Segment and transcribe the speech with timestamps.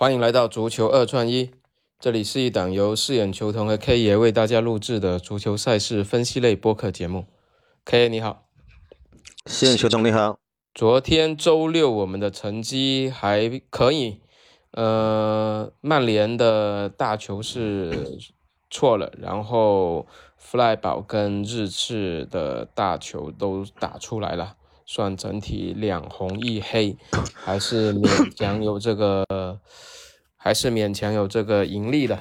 [0.00, 1.50] 欢迎来到足球二串一，
[1.98, 7.26] 这里是一档由饰演球童和 K 爷为大家录制的足球赛事分析类播客节目。
[7.84, 8.46] K 爷你好，
[9.46, 10.38] 饰演球童你好。
[10.72, 14.20] 昨天周六我们的成绩还可以，
[14.70, 18.20] 呃，曼联的大球是
[18.70, 20.06] 错了，然后
[20.36, 24.54] 弗赖堡跟日赤的大球都打出来了。
[24.90, 26.96] 算整体两红一黑，
[27.34, 29.60] 还是勉强有这个，
[30.34, 32.18] 还是勉强有这个盈利的。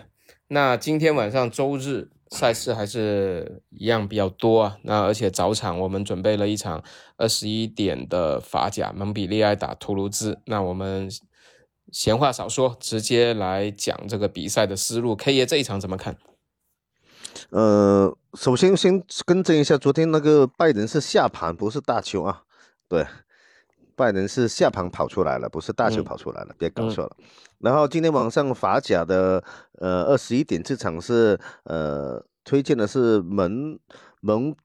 [0.49, 4.77] 那今天晚上周日赛事还是一样比较多啊。
[4.83, 6.83] 那而且早场我们准备了一场
[7.15, 10.41] 二十一点的法甲，蒙彼利埃打图卢兹。
[10.45, 11.09] 那我们
[11.93, 15.15] 闲话少说，直接来讲这个比赛的思路。
[15.15, 16.17] K 爷这一场怎么看？
[17.51, 22.43] 呃，首先先更正一下，昨天那个拜仁是下盘，不是大球啊。
[22.87, 23.05] 对，
[23.95, 27.17] 拜仁是下盘跑出来了，不是大球跑出来了，别搞错了。
[27.59, 29.43] 然后今天晚上法甲的
[29.79, 33.79] 呃二十一点这场是呃推荐的是蒙
[34.21, 34.55] 蒙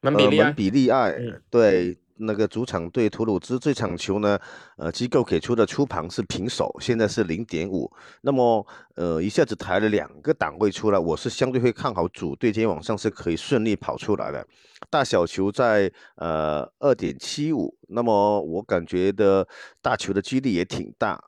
[0.00, 1.16] 蒙比利蒙比利埃，
[1.50, 1.98] 对。
[2.18, 4.38] 那个主场对图鲁兹这场球呢，
[4.76, 7.90] 呃，机构给出的出盘是平手，现在是零点五。
[8.22, 14.46] 那么，呃，一下子抬了两个档位出来，我是相对会看好主队今天晚上是可以顺利跑出来的。
[14.90, 19.46] 大小球在呃二点七五，那么我感觉的
[19.80, 21.22] 大球的几率也挺大。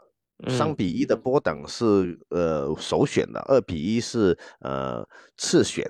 [0.47, 5.05] 三比一的波档是呃首选的，二比一是呃
[5.37, 5.85] 次选。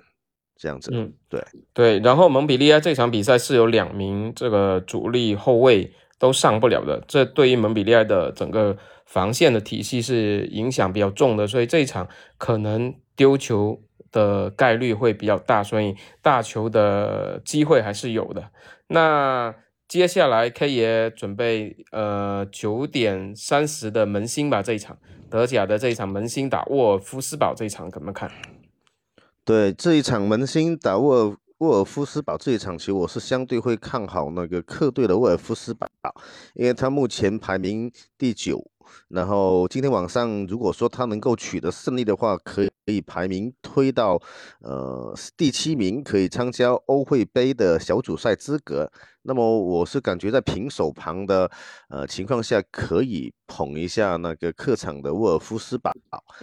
[0.58, 1.40] 这样子，嗯，对
[1.72, 18.50] 对，然后蒙彼利埃这场比赛是有两名这个主力后卫都上不了的，这对于蒙彼利埃的整个防线的体系是影响比较重的，所以这一场可能丢球的概率会比较大，所以大球的机会还是有的。
[18.88, 19.54] 那
[19.86, 24.98] 接下来 K 爷准备呃九点三十的门兴吧，这一场
[25.30, 28.30] 德甲的这一场门兴打沃尔夫斯堡这一场怎么看？
[29.48, 35.88] 对这一场门兴打沃尔沃尔夫斯堡这一场球，我是相对会看好那个客队的沃尔夫斯堡，
[36.52, 38.62] 因为他目前排名第九。
[39.08, 44.18] 然后今天晚上，如果说他能够取得胜利的话，可以可以排名推到
[44.60, 48.90] 呃第七名，可以参加欧会杯的小组赛资格。
[49.22, 51.50] 那么我是感觉在平手旁的
[51.90, 55.92] 呃情况下，可以捧一下那个客场的沃尔夫斯堡。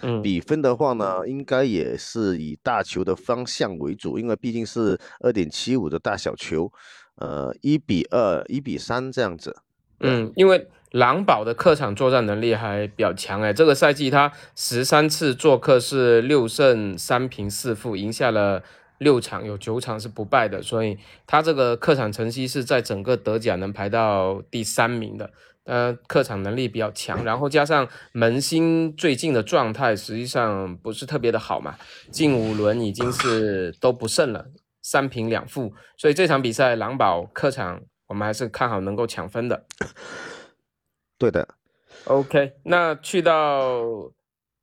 [0.02, 6.70] 嗯，比分的话呢，应该也是以大球的方向为主，因为毕竟是二点七五的大小球，
[7.16, 9.56] 呃，一比二、一比三这样子。
[9.98, 10.68] 嗯，因为。
[10.92, 18.62] 狼堡的客场作战能力还比较强哎，这个赛季他十三次做客是六胜三平四负，赢下了
[18.98, 20.96] 六场，有九场是不败的，所以
[21.26, 25.30] 他这个客场成绩是在整个德甲能排到第三名的。
[25.64, 31.74] 呃，客场能力比较强，然后加上门兴最近的状态实际上不是特别的好嘛，
[32.12, 34.46] 近五轮已经是都不胜了，
[34.80, 39.64] 三平两负，所以这场比赛狼堡客场我们还是看好能够抢分的。
[41.18, 41.48] 对的
[42.04, 44.12] ，OK，那去到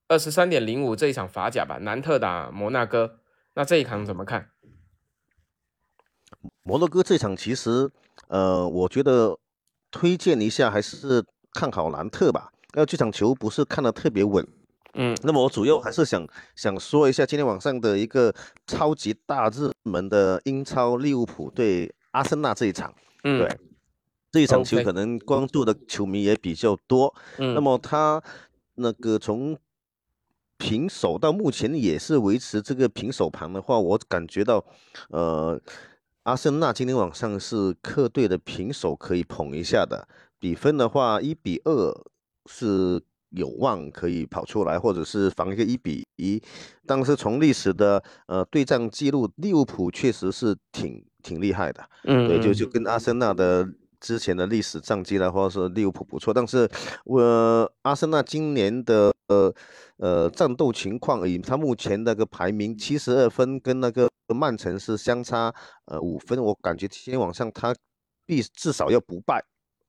[0.07, 3.19] 二十三点零五这一场法甲吧，南特打摩纳哥，
[3.55, 4.49] 那这一场怎么看？
[6.63, 7.89] 摩洛哥这场其实，
[8.27, 9.37] 呃，我觉得
[9.91, 14.45] 推荐一下还是看好南特吧，因为这场球不是看的特别稳。
[14.95, 18.31] 嗯，那么我主要还是想想说一下今天晚上的一个
[18.67, 22.93] 超级大热门的英超利物浦对阿森纳这一场。
[23.23, 23.59] 嗯，对。
[24.33, 28.19] 这一场球可能关注的球迷也比较多，嗯，那么他
[28.73, 29.55] 那个从
[30.57, 34.65] 平手到目前也是维持这个平手盘的话，我感觉到，
[35.09, 35.61] 呃，
[36.23, 40.07] 阿森纳今天晚上是客队的平手可以捧一下的，
[40.39, 41.93] 比分的话一比二
[42.47, 46.41] 是有望可以跑出来，或者是防一个一比一，
[46.87, 53.69] 但是从历史的呃对战记录，利物浦确实是挺挺厉害的，嗯，对，就就跟阿森纳的。
[54.03, 56.69] 之前的历史战绩的话是利物浦不错，但是
[57.05, 59.53] 我阿森纳今年的呃
[59.95, 65.55] 呃战斗情况，以他目前那个排名七十二分，跟那个曼城是相差
[65.85, 67.73] 呃五分，我感觉今天晚上他
[68.25, 69.41] 必至少要不败，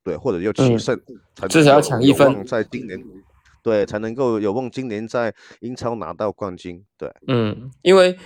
[0.04, 0.96] 对，或者要取胜，
[1.48, 2.96] 至少要抢一分，在今年
[3.64, 8.16] 对才能够有望今年在英超拿到冠军，对，嗯，因为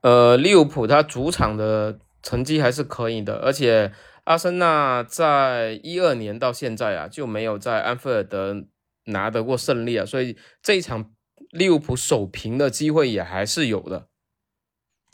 [0.00, 3.92] 呃利物浦他主场的成绩还是可以的，而且。
[4.28, 8.66] 阿森纳在一二年到现在啊，就没有在安菲尔德
[9.04, 11.14] 拿得过胜利啊，所以这一场
[11.48, 14.08] 利物浦守平的机会也还是有的。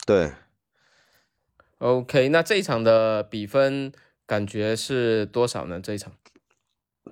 [0.05, 0.33] 对
[1.77, 3.93] ，OK，那这一场的比分
[4.25, 5.79] 感觉是多少呢？
[5.79, 6.11] 这一场，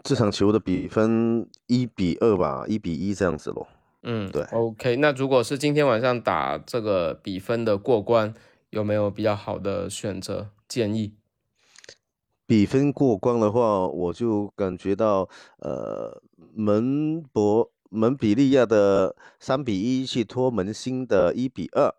[0.04, 3.70] 这场球的比分一比二吧，一比一这样子咯。
[4.02, 4.98] 嗯，对，OK。
[4.98, 8.34] 那如果是今天晚上打这个比分的过关，
[8.72, 11.14] 有没有比较好的选择建议？
[12.54, 15.28] 比分过关的话，我就感觉到，
[15.58, 16.22] 呃，
[16.54, 21.92] 门博门比利亚的三比一去拖门兴的一比二，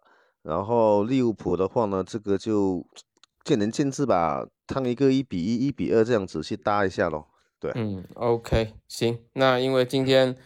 [0.44, 2.86] 然后利物浦的话呢，这个就
[3.42, 7.26] 见仁见智吧，看一个一比一、一比二这样子去搭一下咯。
[7.58, 9.18] 对，嗯，OK，行。
[9.32, 10.36] 那因为今天，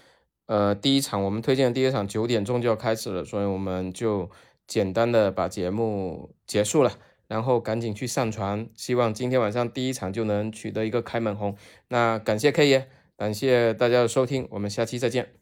[0.46, 4.30] 呃，第一场我们推荐第一场九点钟就要开始了，所以我们就
[4.66, 6.90] 简单的把节目结束了。
[7.28, 11.56] 然后赶紧去上传，希望今天晚上第一场就能取得一个开门红。
[11.88, 15.34] 那感谢 K 爷，感谢大家的收听，我们下期再见。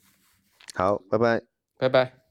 [0.74, 1.40] 好，拜拜，
[1.78, 2.25] 拜拜。